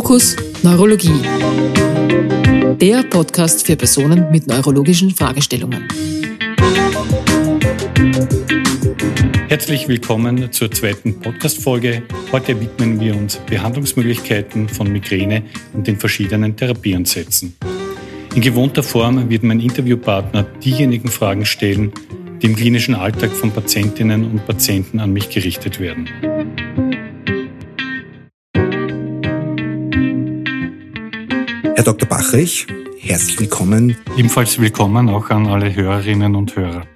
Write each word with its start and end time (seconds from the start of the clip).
Fokus 0.00 0.34
Neurologie. 0.62 1.20
Der 2.80 3.02
Podcast 3.02 3.66
für 3.66 3.76
Personen 3.76 4.30
mit 4.30 4.46
neurologischen 4.46 5.10
Fragestellungen. 5.10 5.86
Herzlich 9.48 9.88
willkommen 9.88 10.50
zur 10.52 10.70
zweiten 10.70 11.20
Podcast-Folge. 11.20 12.04
Heute 12.32 12.58
widmen 12.58 12.98
wir 12.98 13.14
uns 13.14 13.36
Behandlungsmöglichkeiten 13.44 14.70
von 14.70 14.90
Migräne 14.90 15.42
und 15.74 15.86
den 15.86 15.98
verschiedenen 15.98 16.56
Therapieansätzen. 16.56 17.54
In 18.34 18.40
gewohnter 18.40 18.82
Form 18.82 19.28
wird 19.28 19.42
mein 19.42 19.60
Interviewpartner 19.60 20.44
diejenigen 20.64 21.08
Fragen 21.08 21.44
stellen, 21.44 21.92
die 22.40 22.46
im 22.46 22.56
klinischen 22.56 22.94
Alltag 22.94 23.32
von 23.32 23.50
Patientinnen 23.50 24.24
und 24.24 24.46
Patienten 24.46 24.98
an 24.98 25.12
mich 25.12 25.28
gerichtet 25.28 25.78
werden. 25.78 26.08
Herr 31.80 31.94
Dr. 31.94 32.06
Bachrich, 32.06 32.66
herzlich 32.98 33.40
willkommen. 33.40 33.96
Ebenfalls 34.14 34.58
willkommen 34.58 35.08
auch 35.08 35.30
an 35.30 35.46
alle 35.46 35.74
Hörerinnen 35.74 36.34
und 36.34 36.54
Hörer. 36.54 36.86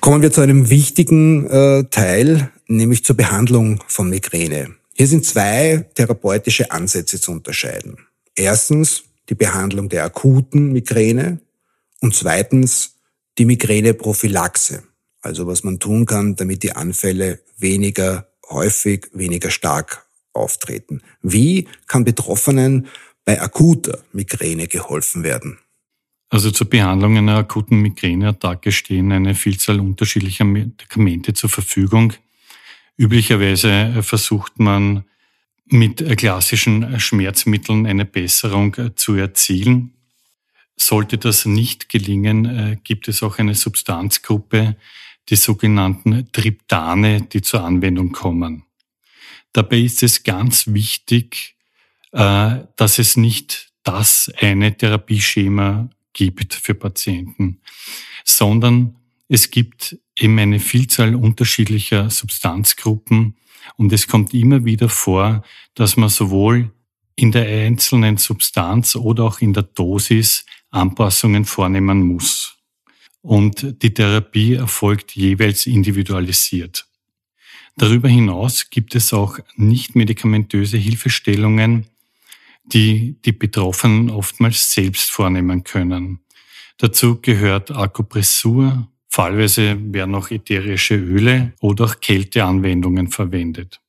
Kommen 0.00 0.20
wir 0.20 0.32
zu 0.32 0.40
einem 0.40 0.68
wichtigen 0.68 1.46
äh, 1.46 1.84
Teil, 1.84 2.50
nämlich 2.66 3.04
zur 3.04 3.16
Behandlung 3.16 3.84
von 3.86 4.10
Migräne. 4.10 4.74
Hier 4.94 5.06
sind 5.06 5.24
zwei 5.24 5.88
therapeutische 5.94 6.72
Ansätze 6.72 7.20
zu 7.20 7.30
unterscheiden. 7.30 7.98
Erstens 8.34 9.04
die 9.28 9.36
Behandlung 9.36 9.88
der 9.88 10.02
akuten 10.02 10.72
Migräne 10.72 11.38
und 12.00 12.12
zweitens 12.12 12.96
die 13.38 13.44
Migräneprophylaxe. 13.44 14.82
Also 15.20 15.46
was 15.46 15.62
man 15.62 15.78
tun 15.78 16.04
kann, 16.04 16.34
damit 16.34 16.64
die 16.64 16.72
Anfälle 16.72 17.38
weniger 17.58 18.26
häufig, 18.50 19.06
weniger 19.12 19.50
stark 19.50 20.04
auftreten. 20.32 21.00
Wie 21.22 21.68
kann 21.86 22.02
Betroffenen 22.02 22.88
bei 23.26 23.42
akuter 23.42 23.98
Migräne 24.12 24.68
geholfen 24.68 25.22
werden? 25.22 25.58
Also 26.30 26.50
zur 26.50 26.70
Behandlung 26.70 27.18
einer 27.18 27.36
akuten 27.36 27.80
Migräneattacke 27.82 28.72
stehen 28.72 29.12
eine 29.12 29.34
Vielzahl 29.34 29.80
unterschiedlicher 29.80 30.44
Medikamente 30.44 31.34
zur 31.34 31.50
Verfügung. 31.50 32.14
Üblicherweise 32.96 34.02
versucht 34.02 34.58
man 34.58 35.04
mit 35.66 36.16
klassischen 36.16 36.98
Schmerzmitteln 36.98 37.86
eine 37.86 38.04
Besserung 38.04 38.76
zu 38.96 39.14
erzielen. 39.14 39.92
Sollte 40.76 41.18
das 41.18 41.46
nicht 41.46 41.88
gelingen, 41.88 42.44
äh, 42.44 42.76
gibt 42.82 43.08
es 43.08 43.22
auch 43.22 43.38
eine 43.38 43.54
Substanzgruppe, 43.54 44.76
die 45.28 45.36
sogenannten 45.36 46.30
Triptane, 46.32 47.22
die 47.22 47.42
zur 47.42 47.64
Anwendung 47.64 48.12
kommen. 48.12 48.64
Dabei 49.52 49.78
ist 49.78 50.02
es 50.02 50.22
ganz 50.22 50.66
wichtig, 50.68 51.55
dass 52.10 52.98
es 52.98 53.16
nicht 53.16 53.72
das 53.82 54.32
eine 54.40 54.76
Therapieschema 54.76 55.90
gibt 56.12 56.54
für 56.54 56.74
Patienten, 56.74 57.60
sondern 58.24 58.96
es 59.28 59.50
gibt 59.50 59.98
eben 60.18 60.38
eine 60.38 60.60
Vielzahl 60.60 61.14
unterschiedlicher 61.14 62.10
Substanzgruppen 62.10 63.36
und 63.76 63.92
es 63.92 64.06
kommt 64.08 64.34
immer 64.34 64.64
wieder 64.64 64.88
vor, 64.88 65.42
dass 65.74 65.96
man 65.96 66.08
sowohl 66.08 66.72
in 67.16 67.32
der 67.32 67.46
einzelnen 67.46 68.18
Substanz 68.18 68.94
oder 68.94 69.24
auch 69.24 69.40
in 69.40 69.52
der 69.52 69.64
Dosis 69.64 70.44
Anpassungen 70.70 71.44
vornehmen 71.44 72.02
muss. 72.02 72.56
Und 73.22 73.82
die 73.82 73.92
Therapie 73.92 74.54
erfolgt 74.54 75.16
jeweils 75.16 75.66
individualisiert. 75.66 76.86
Darüber 77.76 78.08
hinaus 78.08 78.70
gibt 78.70 78.94
es 78.94 79.12
auch 79.12 79.38
nicht 79.56 79.96
medikamentöse 79.96 80.76
Hilfestellungen, 80.76 81.86
die 82.72 83.16
die 83.24 83.32
Betroffenen 83.32 84.10
oftmals 84.10 84.72
selbst 84.72 85.10
vornehmen 85.10 85.64
können. 85.64 86.20
Dazu 86.78 87.20
gehört 87.20 87.70
Akupressur, 87.70 88.88
fallweise 89.08 89.78
werden 89.92 90.14
auch 90.14 90.30
ätherische 90.30 90.94
Öle 90.96 91.52
oder 91.60 91.86
auch 91.86 92.00
Kälteanwendungen 92.00 93.08
verwendet. 93.08 93.80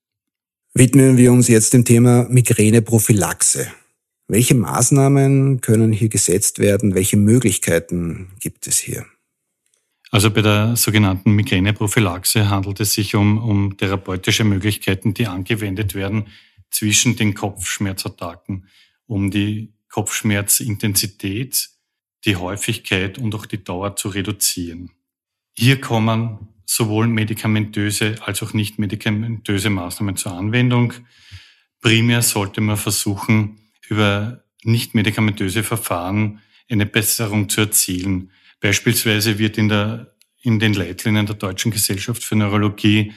Widmen 0.74 1.18
wir 1.18 1.32
uns 1.32 1.48
jetzt 1.48 1.74
dem 1.74 1.86
Thema 1.86 2.28
Migräneprophylaxe. 2.30 3.72
Welche 4.28 4.56
Maßnahmen 4.56 5.62
können 5.62 5.92
hier 5.92 6.10
gesetzt 6.10 6.60
werden? 6.60 6.94
Welche 6.94 7.18
Möglichkeiten 7.18 8.30
gibt 8.40 8.68
es 8.68 8.78
hier? 8.78 9.06
Also 10.12 10.32
bei 10.32 10.42
der 10.42 10.76
sogenannten 10.76 11.32
Migräneprophylaxe 11.32 12.50
handelt 12.50 12.80
es 12.80 12.94
sich 12.94 13.16
um, 13.16 13.38
um 13.38 13.76
therapeutische 13.76 14.44
Möglichkeiten, 14.44 15.14
die 15.14 15.28
angewendet 15.28 15.96
werden, 15.96 16.28
zwischen 16.70 17.16
den 17.16 17.34
Kopfschmerzattacken, 17.34 18.68
um 19.06 19.32
die 19.32 19.74
Kopfschmerzintensität, 19.90 21.70
die 22.26 22.36
Häufigkeit 22.36 23.18
und 23.18 23.34
auch 23.36 23.46
die 23.46 23.64
Dauer 23.64 23.96
zu 23.96 24.10
reduzieren. 24.10 24.92
Hier 25.58 25.80
kommen 25.80 26.50
sowohl 26.66 27.08
medikamentöse 27.08 28.16
als 28.22 28.44
auch 28.44 28.54
nicht 28.54 28.78
medikamentöse 28.78 29.70
Maßnahmen 29.70 30.18
zur 30.18 30.34
Anwendung. 30.34 30.94
Primär 31.82 32.22
sollte 32.22 32.62
man 32.62 32.78
versuchen, 32.78 33.60
über 33.88 34.44
nicht 34.64 34.94
medikamentöse 34.94 35.64
Verfahren 35.64 36.42
eine 36.70 36.86
Besserung 36.86 37.48
zu 37.50 37.62
erzielen. 37.62 38.32
Beispielsweise 38.60 39.40
wird 39.40 39.58
in, 39.58 39.70
der, 39.70 40.16
in 40.42 40.60
den 40.60 40.74
Leitlinien 40.74 41.26
der 41.26 41.36
Deutschen 41.36 41.72
Gesellschaft 41.72 42.24
für 42.24 42.36
Neurologie 42.36 43.14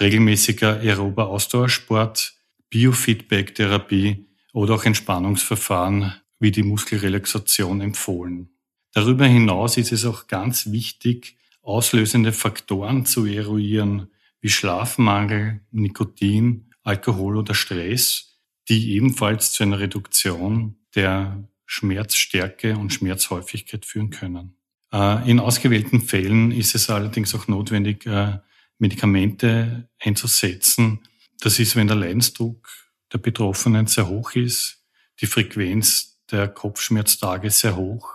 regelmäßiger 0.00 0.80
aerober 0.80 1.28
Ausdauersport 1.28 2.34
Biofeedback-Therapie 2.74 4.26
oder 4.52 4.74
auch 4.74 4.84
Entspannungsverfahren 4.84 6.12
wie 6.40 6.50
die 6.50 6.64
Muskelrelaxation 6.64 7.80
empfohlen. 7.80 8.50
Darüber 8.92 9.26
hinaus 9.26 9.76
ist 9.76 9.92
es 9.92 10.04
auch 10.04 10.26
ganz 10.26 10.72
wichtig, 10.72 11.36
auslösende 11.62 12.32
Faktoren 12.32 13.06
zu 13.06 13.26
eruieren, 13.26 14.08
wie 14.40 14.48
Schlafmangel, 14.48 15.60
Nikotin, 15.70 16.72
Alkohol 16.82 17.36
oder 17.36 17.54
Stress, 17.54 18.40
die 18.68 18.94
ebenfalls 18.94 19.52
zu 19.52 19.62
einer 19.62 19.78
Reduktion 19.78 20.76
der 20.96 21.48
Schmerzstärke 21.66 22.76
und 22.76 22.92
Schmerzhäufigkeit 22.92 23.84
führen 23.84 24.10
können. 24.10 24.56
Äh, 24.92 25.30
in 25.30 25.38
ausgewählten 25.38 26.00
Fällen 26.00 26.50
ist 26.50 26.74
es 26.74 26.90
allerdings 26.90 27.36
auch 27.36 27.46
notwendig, 27.46 28.04
äh, 28.06 28.38
Medikamente 28.78 29.88
einzusetzen, 30.00 31.00
das 31.40 31.58
ist, 31.58 31.76
wenn 31.76 31.86
der 31.86 31.96
Leidensdruck 31.96 32.68
der 33.12 33.18
Betroffenen 33.18 33.86
sehr 33.86 34.08
hoch 34.08 34.32
ist, 34.32 34.82
die 35.20 35.26
Frequenz 35.26 36.18
der 36.30 36.48
Kopfschmerztage 36.48 37.50
sehr 37.50 37.76
hoch, 37.76 38.14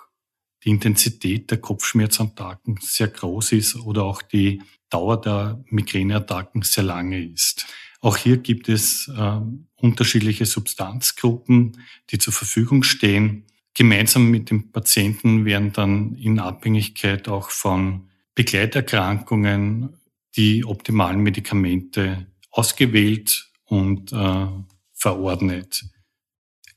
die 0.64 0.70
Intensität 0.70 1.52
der 1.52 1.60
Kopfschmerzattacken 1.60 2.80
sehr 2.82 3.08
groß 3.08 3.54
ist 3.54 3.76
oder 3.76 4.04
auch 4.04 4.22
die 4.22 4.62
Dauer 4.90 5.22
der 5.22 5.64
Migräneattacken 5.70 6.64
sehr 6.64 6.84
lange 6.84 7.24
ist. 7.24 7.66
Auch 8.02 8.18
hier 8.18 8.38
gibt 8.38 8.70
es 8.70 9.08
äh, 9.10 9.40
unterschiedliche 9.76 10.46
Substanzgruppen, 10.46 11.84
die 12.10 12.18
zur 12.18 12.34
Verfügung 12.34 12.84
stehen. 12.84 13.46
Gemeinsam 13.74 14.30
mit 14.30 14.50
dem 14.50 14.72
Patienten 14.72 15.46
werden 15.46 15.74
dann 15.74 16.16
in 16.16 16.40
Abhängigkeit 16.40 17.28
auch 17.28 17.50
von 17.50 18.10
Begleiterkrankungen 18.36 19.98
die 20.36 20.66
optimalen 20.66 21.20
Medikamente 21.20 22.28
ausgewählt 22.52 23.50
und 23.66 24.12
äh, 24.12 24.48
verordnet. 24.94 25.86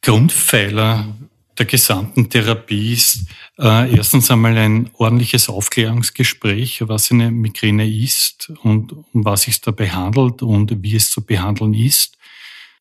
Grundpfeiler 0.03 1.15
der 1.59 1.67
gesamten 1.67 2.29
Therapie 2.31 2.95
ist 2.95 3.27
äh, 3.59 3.95
erstens 3.95 4.31
einmal 4.31 4.57
ein 4.57 4.91
ordentliches 4.95 5.49
Aufklärungsgespräch, 5.49 6.89
was 6.89 7.13
eine 7.13 7.31
Migräne 7.31 7.89
ist 7.89 8.51
und 8.63 8.93
um 8.93 9.25
was 9.25 9.49
es 9.49 9.61
dabei 9.61 9.91
handelt 9.91 10.43
und 10.43 10.83
wie 10.83 10.97
es 10.97 11.11
zu 11.11 11.25
behandeln 11.25 11.75
ist. 11.75 12.17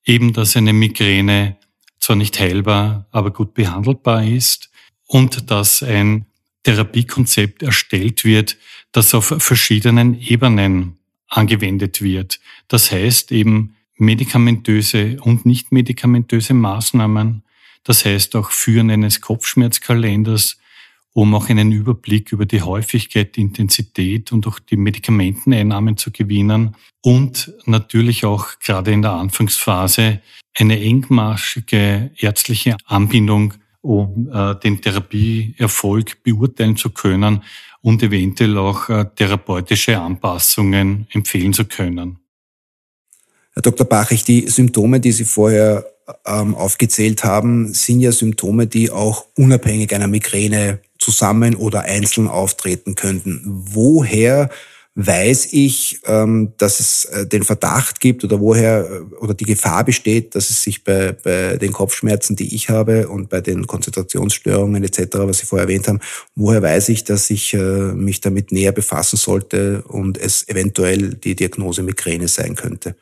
Eben, 0.05 0.33
dass 0.33 0.55
eine 0.55 0.73
Migräne 0.73 1.57
zwar 1.99 2.15
nicht 2.15 2.39
heilbar, 2.39 3.07
aber 3.11 3.31
gut 3.31 3.53
behandelbar 3.53 4.25
ist 4.25 4.71
und 5.05 5.51
dass 5.51 5.83
ein 5.83 6.25
Therapiekonzept 6.63 7.63
erstellt 7.63 8.23
wird, 8.23 8.57
das 8.91 9.13
auf 9.13 9.33
verschiedenen 9.37 10.19
Ebenen 10.19 10.97
angewendet 11.31 12.01
wird. 12.01 12.39
Das 12.67 12.91
heißt 12.91 13.31
eben 13.31 13.75
medikamentöse 13.97 15.17
und 15.21 15.45
nicht 15.45 15.71
medikamentöse 15.71 16.53
Maßnahmen. 16.53 17.43
Das 17.83 18.05
heißt 18.05 18.35
auch 18.35 18.51
Führen 18.51 18.91
eines 18.91 19.21
Kopfschmerzkalenders, 19.21 20.57
um 21.13 21.33
auch 21.33 21.49
einen 21.49 21.71
Überblick 21.71 22.31
über 22.31 22.45
die 22.45 22.61
Häufigkeit, 22.61 23.35
die 23.35 23.41
Intensität 23.41 24.31
und 24.31 24.45
auch 24.47 24.59
die 24.59 24.77
Medikamenteneinnahmen 24.77 25.97
zu 25.97 26.11
gewinnen 26.11 26.75
und 27.01 27.51
natürlich 27.65 28.25
auch 28.25 28.59
gerade 28.59 28.91
in 28.91 29.01
der 29.01 29.13
Anfangsphase 29.13 30.21
eine 30.57 30.79
engmaschige 30.79 32.11
ärztliche 32.17 32.77
Anbindung, 32.85 33.55
um 33.81 34.29
äh, 34.31 34.55
den 34.55 34.81
Therapieerfolg 34.81 36.23
beurteilen 36.23 36.77
zu 36.77 36.91
können 36.91 37.41
und 37.81 38.03
eventuell 38.03 38.57
auch 38.57 38.89
äh, 38.89 39.05
therapeutische 39.15 39.99
Anpassungen 39.99 41.07
empfehlen 41.11 41.53
zu 41.53 41.65
können. 41.65 42.19
Herr 43.53 43.61
Dr. 43.63 43.85
Bachich, 43.85 44.23
die 44.23 44.47
Symptome, 44.47 44.99
die 44.99 45.11
Sie 45.11 45.25
vorher 45.25 45.85
äh, 46.07 46.13
ähm, 46.25 46.55
aufgezählt 46.55 47.23
haben, 47.23 47.73
sind 47.73 47.99
ja 47.99 48.11
Symptome, 48.11 48.67
die 48.67 48.89
auch 48.89 49.25
unabhängig 49.37 49.93
einer 49.93 50.07
Migräne 50.07 50.79
zusammen 50.97 51.55
oder 51.55 51.81
einzeln 51.81 52.27
auftreten 52.27 52.95
könnten. 52.95 53.41
Woher 53.45 54.49
weiß 54.95 55.53
ich, 55.53 56.01
ähm, 56.05 56.53
dass 56.57 56.81
es 56.81 57.05
äh, 57.05 57.25
den 57.25 57.43
Verdacht 57.43 58.01
gibt 58.01 58.25
oder 58.25 58.41
woher 58.41 58.89
äh, 58.89 59.15
oder 59.15 59.33
die 59.33 59.45
Gefahr 59.45 59.85
besteht, 59.85 60.35
dass 60.35 60.49
es 60.49 60.63
sich 60.63 60.83
bei, 60.83 61.13
bei 61.13 61.57
den 61.57 61.71
Kopfschmerzen, 61.71 62.35
die 62.35 62.53
ich 62.53 62.69
habe 62.69 63.07
und 63.07 63.29
bei 63.29 63.39
den 63.39 63.67
Konzentrationsstörungen 63.67 64.83
etc., 64.83 65.07
was 65.13 65.37
Sie 65.39 65.45
vorher 65.45 65.67
erwähnt 65.67 65.87
haben, 65.87 66.01
woher 66.35 66.61
weiß 66.61 66.89
ich, 66.89 67.05
dass 67.05 67.29
ich 67.29 67.53
äh, 67.53 67.93
mich 67.93 68.19
damit 68.19 68.51
näher 68.51 68.73
befassen 68.73 69.15
sollte 69.15 69.81
und 69.83 70.17
es 70.17 70.47
eventuell 70.49 71.13
die 71.13 71.35
Diagnose 71.35 71.83
Migräne 71.83 72.27
sein 72.27 72.55
könnte? 72.55 72.95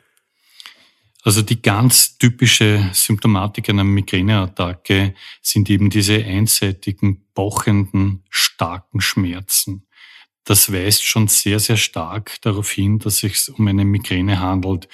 Also 1.23 1.41
die 1.41 1.61
ganz 1.61 2.17
typische 2.17 2.91
Symptomatik 2.93 3.69
einer 3.69 3.83
Migräneattacke 3.83 5.15
sind 5.41 5.69
eben 5.69 5.89
diese 5.89 6.23
einseitigen, 6.23 7.25
pochenden, 7.33 8.23
starken 8.29 9.01
Schmerzen. 9.01 9.85
Das 10.43 10.71
weist 10.71 11.03
schon 11.03 11.27
sehr, 11.27 11.59
sehr 11.59 11.77
stark 11.77 12.41
darauf 12.41 12.71
hin, 12.71 12.99
dass 12.99 13.23
es 13.23 13.45
sich 13.45 13.59
um 13.59 13.67
eine 13.67 13.85
Migräne 13.85 14.39
handelt. 14.39 14.87